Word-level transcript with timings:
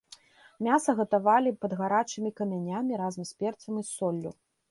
Мяса 0.67 0.93
гатавалі 0.99 1.51
пад 1.65 1.75
гарачымі 1.83 2.31
камянямі 2.41 2.93
разам 3.05 3.23
з 3.33 3.39
перцам 3.43 3.73
і 3.85 3.87
соллю. 3.93 4.31